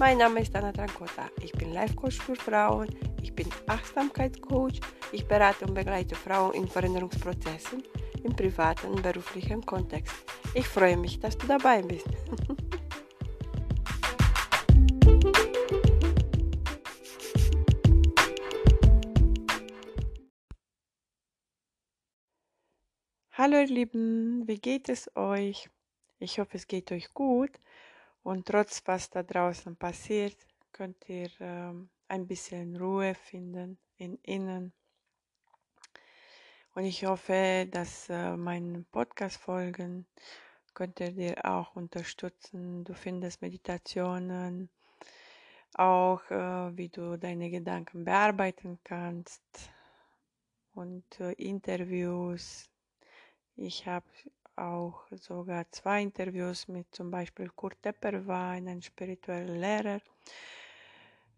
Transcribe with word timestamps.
Mein 0.00 0.16
Name 0.16 0.40
ist 0.40 0.56
Anna 0.56 0.72
Trancota. 0.72 1.28
Ich 1.42 1.52
bin 1.52 1.74
Life 1.74 1.94
Coach 1.94 2.16
für 2.16 2.34
Frauen. 2.34 2.88
Ich 3.20 3.34
bin 3.34 3.46
Achtsamkeitscoach. 3.66 4.80
Ich 5.12 5.28
berate 5.28 5.66
und 5.66 5.74
begleite 5.74 6.14
Frauen 6.14 6.54
in 6.54 6.66
Veränderungsprozessen 6.66 7.82
im 8.24 8.34
privaten 8.34 8.86
und 8.86 9.02
beruflichen 9.02 9.60
Kontext. 9.66 10.14
Ich 10.54 10.66
freue 10.66 10.96
mich, 10.96 11.20
dass 11.20 11.36
du 11.36 11.46
dabei 11.46 11.82
bist. 11.82 12.06
Hallo 23.32 23.58
ihr 23.58 23.66
Lieben, 23.66 24.48
wie 24.48 24.58
geht 24.58 24.88
es 24.88 25.14
euch? 25.14 25.68
Ich 26.20 26.38
hoffe, 26.38 26.56
es 26.56 26.66
geht 26.66 26.90
euch 26.90 27.12
gut. 27.12 27.50
Und 28.22 28.46
trotz 28.46 28.82
was 28.86 29.10
da 29.10 29.22
draußen 29.22 29.76
passiert, 29.76 30.36
könnt 30.72 31.08
ihr 31.08 31.30
ähm, 31.40 31.88
ein 32.08 32.26
bisschen 32.26 32.76
Ruhe 32.76 33.14
finden 33.14 33.78
in 33.96 34.16
innen. 34.22 34.72
Und 36.74 36.84
ich 36.84 37.04
hoffe, 37.04 37.66
dass 37.70 38.08
äh, 38.08 38.36
meine 38.36 38.84
Podcast-Folgen 38.92 40.06
könnt 40.74 41.00
ihr 41.00 41.12
dir 41.12 41.44
auch 41.44 41.74
unterstützen. 41.74 42.84
Du 42.84 42.94
findest 42.94 43.42
Meditationen, 43.42 44.70
auch 45.74 46.22
äh, 46.30 46.76
wie 46.76 46.88
du 46.88 47.18
deine 47.18 47.50
Gedanken 47.50 48.04
bearbeiten 48.04 48.78
kannst 48.84 49.42
und 50.74 51.04
äh, 51.20 51.32
Interviews. 51.32 52.70
Ich 53.56 53.86
habe 53.86 54.06
auch 54.60 55.06
sogar 55.12 55.70
zwei 55.70 56.02
Interviews 56.02 56.68
mit 56.68 56.94
zum 56.94 57.10
Beispiel 57.10 57.48
Kurt 57.50 57.82
Tepper 57.82 58.26
war, 58.26 58.52
ein 58.52 58.82
spiritueller 58.82 59.54
Lehrer, 59.54 60.00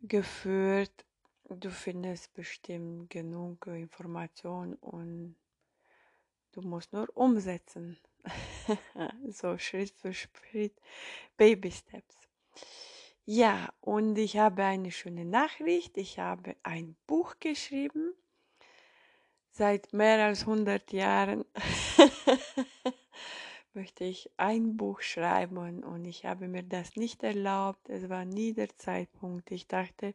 geführt. 0.02 1.04
Du 1.48 1.70
findest 1.70 2.32
bestimmt 2.34 3.10
genug 3.10 3.66
Informationen 3.66 4.74
und 4.74 5.36
du 6.52 6.62
musst 6.62 6.92
nur 6.92 7.08
umsetzen. 7.14 7.98
so 9.30 9.58
Schritt 9.58 9.94
für 10.00 10.14
Schritt, 10.14 10.80
Baby 11.36 11.70
Steps. 11.70 12.16
Ja, 13.24 13.72
und 13.80 14.18
ich 14.18 14.36
habe 14.36 14.64
eine 14.64 14.90
schöne 14.90 15.24
Nachricht. 15.24 15.96
Ich 15.96 16.18
habe 16.18 16.56
ein 16.62 16.96
Buch 17.06 17.36
geschrieben. 17.38 18.14
Seit 19.52 19.92
mehr 19.92 20.24
als 20.24 20.40
100 20.40 20.92
Jahren 20.92 21.44
möchte 23.74 24.04
ich 24.04 24.30
ein 24.36 24.76
Buch 24.76 25.00
schreiben 25.00 25.82
und 25.82 26.04
ich 26.04 26.24
habe 26.24 26.48
mir 26.48 26.62
das 26.62 26.96
nicht 26.96 27.22
erlaubt. 27.22 27.88
Es 27.88 28.08
war 28.08 28.24
nie 28.24 28.52
der 28.52 28.76
Zeitpunkt. 28.76 29.50
Ich 29.50 29.66
dachte, 29.66 30.14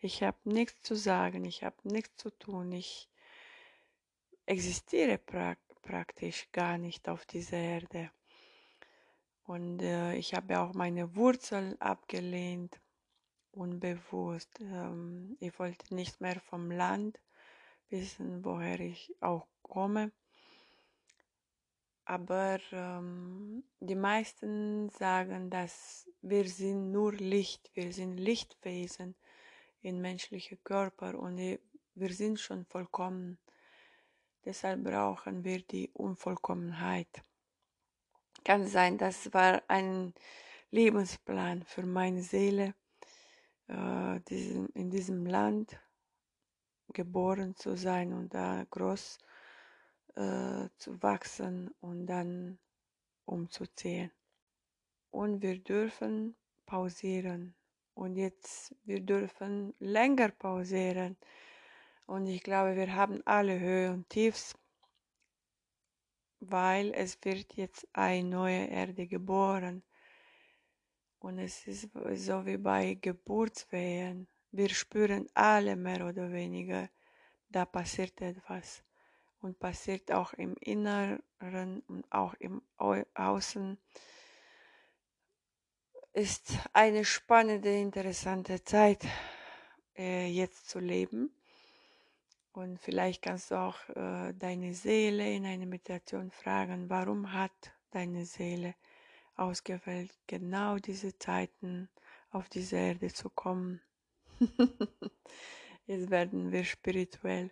ich 0.00 0.22
habe 0.22 0.38
nichts 0.44 0.82
zu 0.82 0.94
sagen, 0.94 1.44
ich 1.44 1.64
habe 1.64 1.76
nichts 1.84 2.16
zu 2.16 2.30
tun. 2.30 2.72
Ich 2.72 3.08
existiere 4.46 5.18
pra 5.18 5.56
praktisch 5.82 6.50
gar 6.52 6.76
nicht 6.76 7.08
auf 7.08 7.24
dieser 7.24 7.56
Erde. 7.56 8.10
Und 9.44 9.80
äh, 9.80 10.14
ich 10.16 10.34
habe 10.34 10.60
auch 10.60 10.74
meine 10.74 11.16
Wurzeln 11.16 11.80
abgelehnt, 11.80 12.78
unbewusst. 13.52 14.60
Ähm, 14.60 15.38
ich 15.40 15.58
wollte 15.58 15.94
nicht 15.94 16.20
mehr 16.20 16.40
vom 16.40 16.70
Land 16.70 17.18
wissen, 17.88 18.44
woher 18.44 18.80
ich 18.80 19.14
auch 19.20 19.46
komme. 19.62 20.12
Aber 22.08 22.58
ähm, 22.72 23.64
die 23.80 23.94
meisten 23.94 24.88
sagen, 24.88 25.50
dass 25.50 26.08
wir 26.22 26.48
sind 26.48 26.90
nur 26.90 27.12
Licht, 27.12 27.70
wir 27.74 27.92
sind 27.92 28.16
Lichtwesen 28.16 29.14
in 29.82 30.00
menschlichen 30.00 30.58
Körper 30.64 31.18
und 31.18 31.36
wir 31.36 32.14
sind 32.14 32.40
schon 32.40 32.64
vollkommen. 32.64 33.38
Deshalb 34.42 34.84
brauchen 34.84 35.44
wir 35.44 35.60
die 35.60 35.90
Unvollkommenheit. 35.92 37.22
Kann 38.42 38.66
sein, 38.66 38.96
das 38.96 39.30
war 39.34 39.62
ein 39.68 40.14
Lebensplan 40.70 41.62
für 41.62 41.84
meine 41.84 42.22
Seele, 42.22 42.74
äh, 43.66 44.18
diesen, 44.30 44.70
in 44.70 44.88
diesem 44.88 45.26
Land 45.26 45.78
geboren 46.94 47.54
zu 47.54 47.76
sein 47.76 48.14
und 48.14 48.32
da 48.32 48.64
groß 48.70 49.18
äh, 50.16 50.68
zu 50.78 51.02
wachsen 51.02 51.70
und 51.80 52.06
dann 52.06 52.58
umzuziehen. 53.24 54.10
Und 55.10 55.42
wir 55.42 55.58
dürfen 55.58 56.36
pausieren. 56.66 57.54
Und 57.94 58.16
jetzt, 58.16 58.74
wir 58.84 59.00
dürfen 59.00 59.74
länger 59.78 60.30
pausieren. 60.30 61.16
Und 62.06 62.26
ich 62.26 62.42
glaube, 62.42 62.76
wir 62.76 62.94
haben 62.94 63.22
alle 63.26 63.58
Höhe 63.58 63.92
und 63.92 64.08
Tiefs, 64.08 64.56
weil 66.40 66.92
es 66.94 67.18
wird 67.22 67.54
jetzt 67.54 67.86
eine 67.92 68.28
neue 68.28 68.66
Erde 68.66 69.06
geboren. 69.06 69.82
Und 71.18 71.38
es 71.38 71.66
ist 71.66 71.88
so 72.14 72.46
wie 72.46 72.56
bei 72.56 72.94
Geburtswehen. 72.94 74.28
Wir 74.52 74.68
spüren 74.68 75.28
alle 75.34 75.76
mehr 75.76 76.06
oder 76.06 76.30
weniger, 76.32 76.88
da 77.50 77.64
passiert 77.64 78.20
etwas 78.20 78.82
und 79.40 79.58
passiert 79.58 80.12
auch 80.12 80.32
im 80.34 80.54
Inneren 80.56 81.80
und 81.88 82.10
auch 82.10 82.34
im 82.34 82.62
Außen. 82.78 83.78
Ist 86.12 86.58
eine 86.72 87.04
spannende, 87.04 87.70
interessante 87.70 88.64
Zeit 88.64 89.06
äh, 89.96 90.26
jetzt 90.28 90.68
zu 90.68 90.80
leben. 90.80 91.30
Und 92.52 92.80
vielleicht 92.80 93.22
kannst 93.22 93.52
du 93.52 93.54
auch 93.54 93.88
äh, 93.90 94.32
deine 94.34 94.74
Seele 94.74 95.32
in 95.32 95.46
einer 95.46 95.66
Meditation 95.66 96.30
fragen, 96.30 96.90
warum 96.90 97.32
hat 97.32 97.52
deine 97.90 98.24
Seele 98.24 98.74
ausgewählt, 99.36 100.10
genau 100.26 100.76
diese 100.76 101.16
Zeiten 101.18 101.88
auf 102.30 102.48
diese 102.48 102.76
Erde 102.76 103.12
zu 103.12 103.30
kommen. 103.30 103.80
Jetzt 105.86 106.10
werden 106.10 106.52
wir 106.52 106.64
spirituell. 106.64 107.50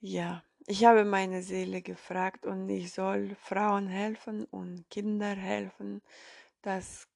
Ja, 0.00 0.42
ich 0.66 0.84
habe 0.84 1.04
meine 1.04 1.42
Seele 1.42 1.82
gefragt 1.82 2.46
und 2.46 2.68
ich 2.68 2.92
soll 2.92 3.34
Frauen 3.36 3.88
helfen 3.88 4.44
und 4.44 4.88
Kinder 4.90 5.34
helfen. 5.34 6.02
Das 6.62 7.08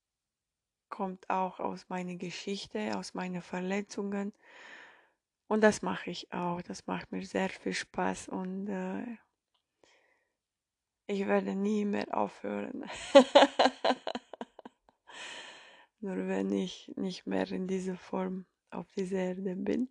kommt 0.88 1.28
auch 1.28 1.60
aus 1.60 1.88
meiner 1.88 2.14
Geschichte, 2.16 2.96
aus 2.96 3.14
meinen 3.14 3.42
Verletzungen. 3.42 4.32
Und 5.48 5.62
das 5.62 5.82
mache 5.82 6.10
ich 6.10 6.32
auch. 6.32 6.62
Das 6.62 6.86
macht 6.86 7.12
mir 7.12 7.24
sehr 7.24 7.48
viel 7.48 7.74
Spaß 7.74 8.28
und 8.28 8.68
äh, 8.68 9.04
ich 11.06 11.26
werde 11.26 11.54
nie 11.54 11.84
mehr 11.84 12.16
aufhören. 12.16 12.84
Nur 16.00 16.28
wenn 16.28 16.52
ich 16.52 16.92
nicht 16.96 17.26
mehr 17.26 17.50
in 17.50 17.66
dieser 17.66 17.96
Form 17.96 18.46
auf 18.70 18.90
dieser 18.92 19.18
Erde 19.18 19.56
bin. 19.56 19.88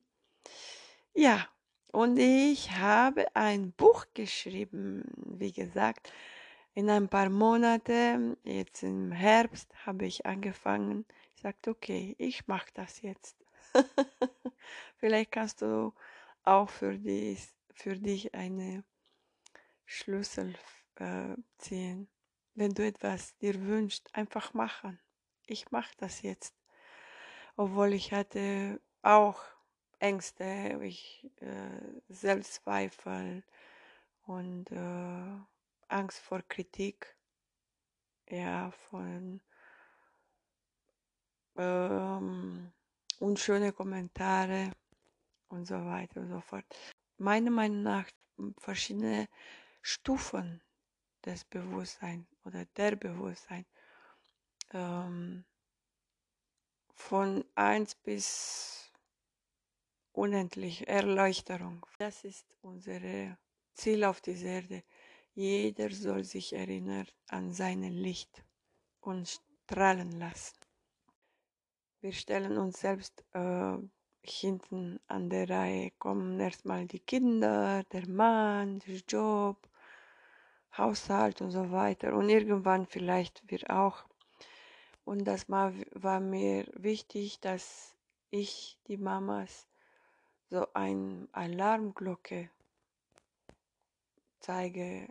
Ja, 1.14 1.48
und 1.94 2.18
ich 2.18 2.72
habe 2.72 3.28
ein 3.36 3.72
Buch 3.72 4.08
geschrieben, 4.16 5.04
wie 5.16 5.52
gesagt, 5.52 6.12
in 6.74 6.90
ein 6.90 7.08
paar 7.08 7.30
Monaten, 7.30 8.36
jetzt 8.44 8.82
im 8.82 9.12
Herbst, 9.12 9.70
habe 9.86 10.08
ich 10.08 10.26
angefangen. 10.26 11.06
Ich 11.36 11.44
sagte, 11.44 11.70
okay, 11.70 12.16
ich 12.18 12.48
mache 12.48 12.72
das 12.74 13.04
jetzt. 13.04 13.38
Vielleicht 14.98 15.32
kannst 15.32 15.62
du 15.62 15.94
auch 16.44 16.68
für, 16.68 16.98
dies, 16.98 17.54
für 17.76 17.96
dich 17.96 18.34
eine 18.34 18.84
Schlüssel 19.86 20.56
äh, 20.96 21.36
ziehen. 21.60 22.08
Wenn 22.56 22.74
du 22.74 22.84
etwas 22.84 23.38
dir 23.38 23.62
wünschst, 23.68 24.10
einfach 24.16 24.56
machen. 24.56 25.00
Ich 25.46 25.70
mache 25.70 25.94
das 25.98 26.24
jetzt. 26.24 26.56
Obwohl 27.56 27.94
ich 27.94 28.14
hatte 28.14 28.82
auch 29.04 29.44
Ängste, 30.04 30.80
ich, 30.84 31.32
äh, 31.40 31.80
Selbstzweifel 32.10 33.42
und 34.26 34.70
äh, 34.70 35.38
Angst 35.88 36.20
vor 36.20 36.42
Kritik, 36.50 37.16
ja, 38.28 38.72
von 38.90 39.42
ähm, 41.56 42.74
unschöne 43.20 43.72
Kommentare 43.72 44.74
und 45.48 45.66
so 45.68 45.76
weiter 45.86 46.20
und 46.20 46.28
so 46.28 46.42
fort. 46.42 46.66
meiner 47.18 47.52
Meinung 47.52 47.84
nach 47.84 48.10
verschiedene 48.58 49.30
Stufen 49.82 50.62
des 51.24 51.46
Bewusstseins 51.46 52.28
oder 52.44 52.66
der 52.76 52.98
Bewusstsein. 52.98 53.66
Ähm, 54.74 55.46
von 56.94 57.46
1 57.56 57.96
bis 57.96 58.73
unendlich 60.14 60.88
Erleuchterung. 60.88 61.86
Das 61.98 62.24
ist 62.24 62.46
unser 62.62 63.00
Ziel 63.74 64.04
auf 64.06 64.22
dieser 64.22 64.48
Erde. 64.48 64.84
Jeder 65.34 65.90
soll 65.90 66.24
sich 66.24 66.54
erinnern 66.54 67.08
an 67.28 67.52
sein 67.52 67.82
Licht 67.82 68.44
und 69.02 69.28
strahlen 69.28 70.12
lassen. 70.20 70.58
Wir 72.02 72.14
stellen 72.14 72.58
uns 72.58 72.80
selbst 72.80 73.26
äh, 73.34 73.78
hinten 74.22 75.00
an 75.08 75.30
der 75.30 75.50
Reihe, 75.50 75.92
kommen 75.98 76.40
erstmal 76.40 76.86
die 76.86 77.00
Kinder, 77.00 77.84
der 77.92 78.08
Mann, 78.08 78.80
der 78.80 78.98
Job, 79.08 79.68
Haushalt 80.78 81.42
und 81.42 81.52
so 81.52 81.72
weiter. 81.72 82.14
Und 82.14 82.30
irgendwann 82.30 82.86
vielleicht 82.86 83.42
wir 83.48 83.62
auch. 83.70 84.06
Und 85.06 85.26
das 85.26 85.50
war 85.50 86.20
mir 86.20 86.66
wichtig, 86.76 87.40
dass 87.40 87.96
ich 88.30 88.78
die 88.88 88.98
Mamas 88.98 89.68
so 90.50 90.68
eine 90.74 91.28
Alarmglocke 91.32 92.50
zeige. 94.40 95.08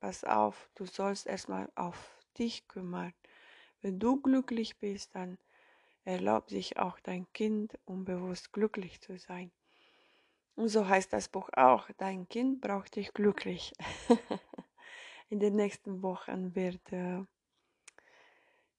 Pass 0.00 0.22
auf, 0.24 0.68
du 0.74 0.84
sollst 0.84 1.26
erstmal 1.26 1.70
auf 1.74 2.18
dich 2.38 2.68
kümmern. 2.68 3.14
Wenn 3.80 3.98
du 3.98 4.20
glücklich 4.20 4.78
bist, 4.78 5.14
dann 5.14 5.38
erlaubt 6.04 6.50
sich 6.50 6.78
auch 6.78 7.00
dein 7.00 7.26
Kind 7.32 7.78
unbewusst 7.86 8.52
glücklich 8.52 9.00
zu 9.00 9.18
sein. 9.18 9.50
Und 10.56 10.68
so 10.68 10.86
heißt 10.86 11.12
das 11.12 11.28
Buch 11.28 11.48
auch, 11.54 11.88
dein 11.96 12.28
Kind 12.28 12.60
braucht 12.60 12.96
dich 12.96 13.12
glücklich. 13.12 13.72
In 15.30 15.40
den 15.40 15.56
nächsten 15.56 16.02
Wochen 16.02 16.54
wird 16.54 16.92
äh, 16.92 17.24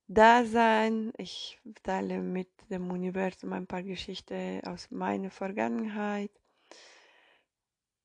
da 0.07 0.45
sein. 0.45 1.11
Ich 1.17 1.59
teile 1.83 2.19
mit 2.19 2.49
dem 2.69 2.91
Universum 2.91 3.53
ein 3.53 3.67
paar 3.67 3.83
Geschichten 3.83 4.61
aus 4.65 4.91
meiner 4.91 5.31
Vergangenheit. 5.31 6.31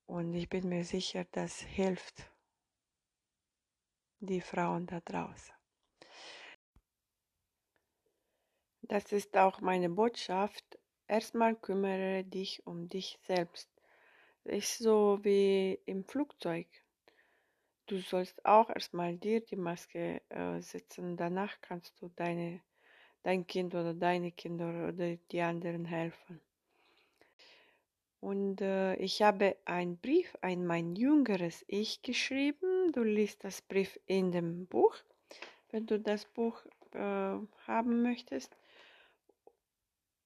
Und 0.07 0.35
ich 0.35 0.49
bin 0.49 0.69
mir 0.69 0.85
sicher, 0.85 1.25
das 1.33 1.61
hilft 1.61 2.31
die 4.19 4.41
Frauen 4.41 4.87
da 4.87 5.01
draußen. 5.01 5.55
Das 8.83 9.13
ist 9.13 9.37
auch 9.37 9.61
meine 9.61 9.89
Botschaft. 9.89 10.79
Erstmal 11.07 11.55
kümmere 11.55 12.25
dich 12.25 12.67
um 12.67 12.89
dich 12.89 13.19
selbst. 13.23 13.71
Ist 14.45 14.79
so 14.79 15.21
wie 15.23 15.79
im 15.87 16.05
Flugzeug. 16.05 16.67
Du 17.91 17.99
sollst 17.99 18.47
auch 18.47 18.71
erstmal 18.71 19.17
dir 19.17 19.41
die 19.41 19.57
Maske 19.57 20.23
äh, 20.29 20.61
setzen. 20.61 21.17
Danach 21.17 21.61
kannst 21.61 22.01
du 22.01 22.09
deine, 22.15 22.61
dein 23.25 23.49
Kind 23.49 23.75
oder 23.75 23.95
deine 23.95 24.31
Kinder 24.31 24.87
oder 24.87 25.17
die 25.17 25.41
anderen 25.41 25.87
helfen. 25.87 26.41
Und 28.21 28.61
äh, 28.61 28.95
ich 28.95 29.23
habe 29.23 29.57
einen 29.65 29.97
Brief 29.97 30.39
an 30.41 30.67
mein 30.67 30.95
jüngeres 30.95 31.65
Ich 31.67 32.01
geschrieben. 32.03 32.93
Du 32.93 33.03
liest 33.03 33.43
das 33.43 33.61
Brief 33.61 33.99
in 34.07 34.31
dem 34.31 34.67
Buch, 34.67 34.95
wenn 35.73 35.87
du 35.87 35.99
das 35.99 36.27
Buch 36.27 36.65
äh, 36.93 36.99
haben 37.67 38.03
möchtest. 38.03 38.57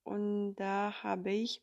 Und 0.02 0.56
da 0.56 1.02
habe 1.02 1.30
ich 1.30 1.62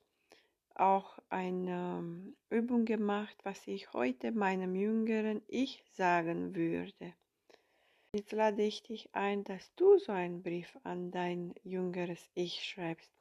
auch 0.75 1.17
eine 1.29 2.33
Übung 2.49 2.85
gemacht, 2.85 3.35
was 3.43 3.67
ich 3.67 3.93
heute 3.93 4.31
meinem 4.31 4.75
jüngeren 4.75 5.41
Ich 5.47 5.83
sagen 5.93 6.55
würde. 6.55 7.13
Jetzt 8.13 8.33
lade 8.33 8.61
ich 8.63 8.83
dich 8.83 9.09
ein, 9.13 9.43
dass 9.43 9.73
du 9.75 9.97
so 9.97 10.11
einen 10.11 10.43
Brief 10.43 10.77
an 10.83 11.11
dein 11.11 11.53
jüngeres 11.63 12.29
Ich 12.33 12.63
schreibst, 12.63 13.11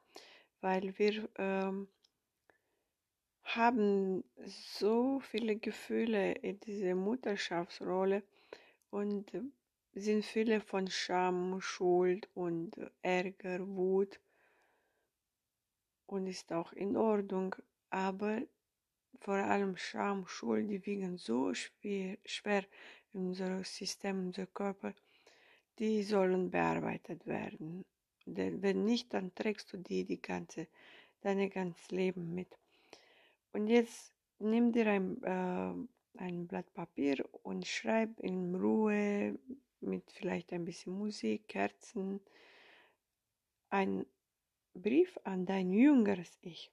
weil 0.59 0.97
wir 0.99 1.29
ähm, 1.37 1.87
haben 3.43 4.23
so 4.45 5.19
viele 5.19 5.55
Gefühle 5.55 6.33
in 6.33 6.59
dieser 6.59 6.95
Mutterschaftsrolle 6.95 8.23
und 8.89 9.31
sind 9.93 10.25
viele 10.25 10.61
von 10.61 10.87
Scham, 10.87 11.61
Schuld 11.61 12.29
und 12.33 12.75
Ärger, 13.01 13.65
Wut 13.67 14.19
und 16.11 16.27
ist 16.27 16.51
auch 16.51 16.73
in 16.73 16.97
Ordnung, 16.97 17.55
aber 17.89 18.41
vor 19.21 19.35
allem 19.35 19.77
Scham, 19.77 20.27
Schuld, 20.27 20.69
die 20.69 20.85
wiegen 20.85 21.17
so 21.17 21.53
schwer, 21.53 22.17
schwer 22.25 22.65
in 23.13 23.27
unserem 23.27 23.63
System, 23.63 24.19
in 24.19 24.25
unserem 24.27 24.53
Körper, 24.53 24.93
die 25.79 26.03
sollen 26.03 26.51
bearbeitet 26.51 27.25
werden. 27.25 27.85
Denn 28.25 28.61
wenn 28.61 28.83
nicht, 28.83 29.13
dann 29.13 29.33
trägst 29.33 29.71
du 29.71 29.77
die, 29.77 30.03
die 30.03 30.21
ganze, 30.21 30.67
dein 31.21 31.49
ganzes 31.49 31.89
Leben 31.91 32.35
mit. 32.35 32.57
Und 33.53 33.67
jetzt 33.67 34.13
nimm 34.39 34.73
dir 34.73 34.87
ein, 34.87 35.23
äh, 35.23 36.21
ein 36.21 36.45
Blatt 36.45 36.73
Papier 36.73 37.23
und 37.43 37.65
schreib 37.65 38.19
in 38.19 38.53
Ruhe 38.55 39.39
mit 39.79 40.11
vielleicht 40.11 40.51
ein 40.51 40.65
bisschen 40.65 40.91
Musik, 40.93 41.47
Kerzen, 41.47 42.19
ein 43.69 44.05
Brief 44.73 45.17
an 45.25 45.45
dein 45.45 45.73
jüngeres 45.73 46.37
Ich. 46.41 46.71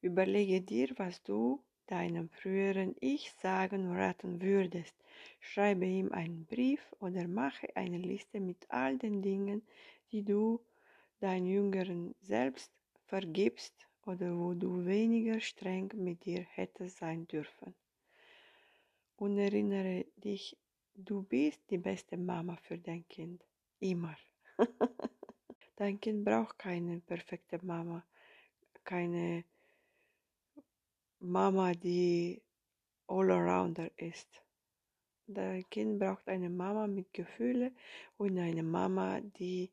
Überlege 0.00 0.62
dir, 0.62 0.88
was 0.96 1.22
du 1.22 1.62
deinem 1.86 2.30
früheren 2.30 2.96
Ich 2.98 3.30
sagen 3.42 3.90
und 3.90 3.96
raten 3.96 4.40
würdest. 4.40 4.94
Schreibe 5.38 5.84
ihm 5.84 6.12
einen 6.12 6.46
Brief 6.46 6.80
oder 6.98 7.28
mache 7.28 7.68
eine 7.76 7.98
Liste 7.98 8.40
mit 8.40 8.64
all 8.70 8.96
den 8.96 9.20
Dingen, 9.20 9.62
die 10.12 10.22
du 10.22 10.60
dein 11.18 11.44
jüngeren 11.44 12.14
Selbst 12.22 12.72
vergibst 13.04 13.74
oder 14.06 14.34
wo 14.38 14.54
du 14.54 14.86
weniger 14.86 15.40
streng 15.40 15.90
mit 15.94 16.24
dir 16.24 16.40
hättest 16.40 16.98
sein 16.98 17.26
dürfen. 17.26 17.74
Und 19.16 19.36
erinnere 19.36 20.06
dich, 20.16 20.56
du 20.94 21.22
bist 21.22 21.60
die 21.70 21.78
beste 21.78 22.16
Mama 22.16 22.56
für 22.62 22.78
dein 22.78 23.06
Kind. 23.08 23.44
Immer. 23.78 24.16
Dein 25.80 25.98
Kind 25.98 26.26
braucht 26.26 26.58
keine 26.58 27.00
perfekte 27.00 27.58
Mama, 27.64 28.04
keine 28.84 29.44
Mama, 31.20 31.72
die 31.72 32.42
all-arounder 33.06 33.90
ist. 33.96 34.28
Dein 35.26 35.64
Kind 35.70 35.98
braucht 35.98 36.28
eine 36.28 36.50
Mama 36.50 36.86
mit 36.86 37.14
Gefühle 37.14 37.72
und 38.18 38.38
eine 38.38 38.62
Mama, 38.62 39.22
die 39.38 39.70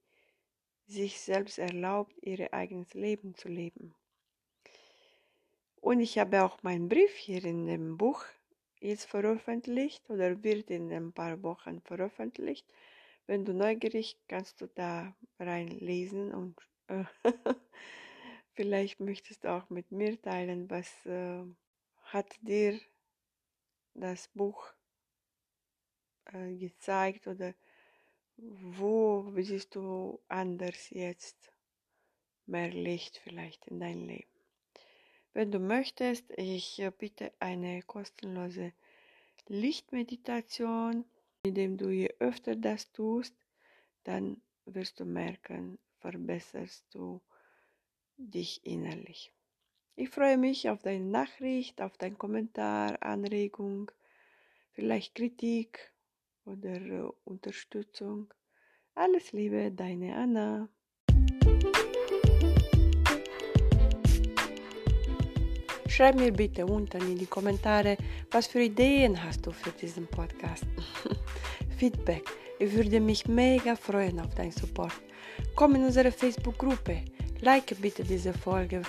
sich 0.85 1.19
selbst 1.19 1.59
erlaubt, 1.59 2.13
ihr 2.21 2.53
eigenes 2.53 2.93
Leben 2.93 3.35
zu 3.35 3.49
leben. 3.49 3.93
Und 5.81 5.99
ich 5.99 6.17
habe 6.17 6.41
auch 6.41 6.63
meinen 6.63 6.87
Brief 6.87 7.13
hier 7.15 7.43
in 7.43 7.65
dem 7.65 7.97
Buch 7.97 8.23
jetzt 8.79 9.07
veröffentlicht 9.07 10.09
oder 10.09 10.41
wird 10.41 10.69
in 10.69 10.89
ein 10.89 11.11
paar 11.11 11.43
Wochen 11.43 11.81
veröffentlicht. 11.81 12.65
Wenn 13.27 13.43
du 13.43 13.53
neugierig 13.53 14.17
kannst 14.29 14.61
du 14.61 14.67
da 14.67 15.13
reinlesen 15.37 16.33
und 16.33 16.57
äh, 16.87 17.03
vielleicht 18.53 19.01
möchtest 19.01 19.43
du 19.43 19.53
auch 19.53 19.69
mit 19.69 19.91
mir 19.91 20.19
teilen, 20.21 20.69
was 20.69 21.05
äh, 21.05 21.43
hat 22.03 22.33
dir 22.41 22.79
das 23.93 24.29
Buch 24.29 24.73
äh, 26.31 26.55
gezeigt 26.55 27.27
oder 27.27 27.53
wo 28.37 29.33
siehst 29.35 29.75
du 29.75 30.21
anders 30.29 30.89
jetzt 30.91 31.51
mehr 32.45 32.69
Licht 32.69 33.17
vielleicht 33.17 33.67
in 33.67 33.81
dein 33.81 34.05
Leben. 34.05 34.31
Wenn 35.33 35.51
du 35.51 35.59
möchtest, 35.59 36.31
ich 36.37 36.79
äh, 36.79 36.91
bitte 36.97 37.33
eine 37.39 37.83
kostenlose 37.83 38.71
Lichtmeditation 39.47 41.03
indem 41.47 41.77
du 41.77 41.89
je 41.89 42.13
öfter 42.19 42.55
das 42.55 42.91
tust, 42.91 43.35
dann 44.03 44.41
wirst 44.65 44.99
du 44.99 45.05
merken, 45.05 45.79
verbesserst 45.99 46.85
du 46.93 47.21
dich 48.17 48.65
innerlich. 48.65 49.33
Ich 49.95 50.09
freue 50.09 50.37
mich 50.37 50.69
auf 50.69 50.81
deine 50.83 51.05
Nachricht, 51.05 51.81
auf 51.81 51.97
deinen 51.97 52.17
Kommentar, 52.17 53.01
Anregung, 53.01 53.91
vielleicht 54.73 55.15
Kritik 55.15 55.91
oder 56.45 56.75
äh, 56.81 57.11
Unterstützung. 57.23 58.33
Alles 58.93 59.31
Liebe, 59.31 59.71
deine 59.71 60.15
Anna. 60.15 60.69
Schreib 65.97 66.19
mir 66.19 66.31
bitte 66.31 66.63
unten 66.63 67.01
in 67.01 67.17
die 67.17 67.25
Kommentare, 67.25 67.97
was 68.29 68.45
für 68.45 68.61
Ideen 68.61 69.17
hast 69.23 69.43
du 69.43 69.51
für 69.51 69.71
diesen 69.71 70.05
Podcast. 70.05 70.63
Feedback. 71.79 72.23
Ich 72.59 72.71
würde 72.71 72.99
mich 72.99 73.27
mega 73.27 73.75
freuen 73.75 74.19
auf 74.19 74.35
deinen 74.35 74.51
Support. 74.51 74.93
Komm 75.55 75.73
in 75.73 75.85
unsere 75.85 76.11
Facebook-Gruppe, 76.11 77.01
like 77.41 77.75
bitte 77.81 78.03
diese 78.03 78.31
Folge 78.31 78.83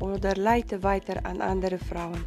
oder 0.00 0.34
leite 0.36 0.82
weiter 0.82 1.20
an 1.26 1.42
andere 1.42 1.76
Frauen. 1.76 2.24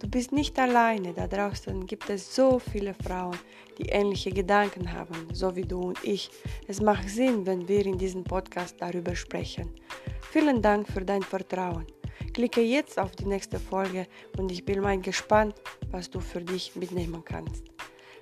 Du 0.00 0.06
bist 0.06 0.32
nicht 0.32 0.58
alleine, 0.58 1.14
da 1.14 1.26
draußen 1.26 1.86
gibt 1.86 2.10
es 2.10 2.36
so 2.36 2.58
viele 2.58 2.92
Frauen, 2.92 3.38
die 3.78 3.88
ähnliche 3.88 4.30
Gedanken 4.30 4.92
haben, 4.92 5.28
so 5.32 5.56
wie 5.56 5.64
du 5.64 5.80
und 5.80 6.04
ich. 6.04 6.28
Es 6.66 6.82
macht 6.82 7.08
Sinn, 7.08 7.46
wenn 7.46 7.66
wir 7.66 7.86
in 7.86 7.96
diesem 7.96 8.22
Podcast 8.22 8.76
darüber 8.80 9.16
sprechen. 9.16 9.70
Vielen 10.30 10.60
Dank 10.60 10.86
für 10.92 11.06
dein 11.06 11.22
Vertrauen. 11.22 11.86
Klicke 12.38 12.60
jetzt 12.60 13.00
auf 13.00 13.16
die 13.16 13.24
nächste 13.24 13.58
Folge 13.58 14.06
und 14.36 14.52
ich 14.52 14.64
bin 14.64 14.80
mal 14.80 14.96
gespannt, 15.00 15.56
was 15.90 16.08
du 16.08 16.20
für 16.20 16.40
dich 16.40 16.76
mitnehmen 16.76 17.20
kannst. 17.24 17.64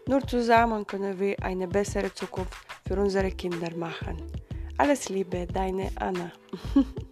Nur 0.08 0.26
zusammen 0.26 0.86
können 0.86 1.20
wir 1.20 1.36
eine 1.42 1.68
bessere 1.68 2.10
Zukunft 2.14 2.56
für 2.88 2.98
unsere 2.98 3.30
Kinder 3.30 3.76
machen. 3.76 4.16
Alles 4.78 5.10
Liebe, 5.10 5.46
deine 5.46 5.90
Anna. 5.96 6.32